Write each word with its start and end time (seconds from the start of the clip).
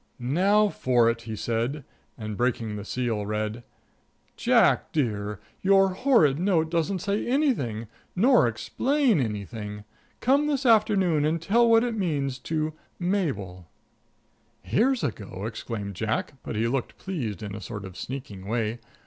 "Now 0.17 0.69
for 0.69 1.11
it," 1.11 1.21
he 1.29 1.35
said, 1.35 1.83
and 2.17 2.35
breaking 2.35 2.75
the 2.75 2.83
seal 2.83 3.23
read: 3.27 3.61
"'Jack 4.35 4.91
dear: 4.91 5.39
Your 5.61 5.89
horrid 5.89 6.39
note 6.39 6.71
doesn't 6.71 6.97
say 7.03 7.27
anything, 7.27 7.85
nor 8.15 8.47
explain 8.47 9.19
anything. 9.19 9.83
Come 10.19 10.47
this 10.47 10.65
afternoon 10.65 11.23
and 11.23 11.39
tell 11.39 11.69
what 11.69 11.83
it 11.83 11.93
means 11.95 12.39
to 12.39 12.73
MABEL.'" 12.97 13.67
"Here's 14.63 15.03
a 15.03 15.11
go," 15.11 15.45
exclaimed 15.45 15.93
Jack, 15.93 16.33
but 16.41 16.55
he 16.55 16.67
looked 16.67 16.97
pleased 16.97 17.43
in 17.43 17.53
a 17.53 17.61
sort 17.61 17.85
of 17.85 17.95
sneaking 17.95 18.47
way. 18.47 18.79